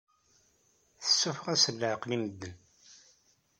[1.01, 2.55] Tessuffeɣ-asen leɛqel i medden.